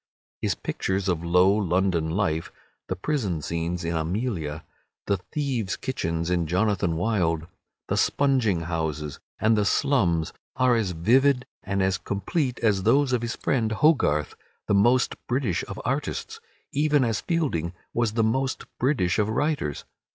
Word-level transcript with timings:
His 0.41 0.55
pictures 0.55 1.07
of 1.07 1.23
low 1.23 1.51
London 1.55 2.09
life, 2.09 2.51
the 2.87 2.95
prison 2.95 3.39
scenes 3.43 3.83
in 3.83 3.95
"Amelia," 3.95 4.63
the 5.05 5.17
thieves' 5.17 5.75
kitchens 5.75 6.31
in 6.31 6.47
"Jonathan 6.47 6.95
Wild," 6.95 7.45
the 7.87 7.97
sponging 7.97 8.61
houses 8.61 9.19
and 9.37 9.55
the 9.55 9.63
slums, 9.63 10.33
are 10.55 10.75
as 10.75 10.93
vivid 10.93 11.45
and 11.61 11.83
as 11.83 11.99
complete 11.99 12.59
as 12.63 12.81
those 12.81 13.13
of 13.13 13.21
his 13.21 13.35
friend 13.35 13.73
Hogarth—the 13.73 14.73
most 14.73 15.17
British 15.27 15.63
of 15.67 15.79
artists, 15.85 16.39
even 16.71 17.03
as 17.03 17.21
Fielding 17.21 17.71
was 17.93 18.13
the 18.13 18.23
most 18.23 18.65
British 18.79 19.19
of 19.19 19.29
writers. 19.29 19.85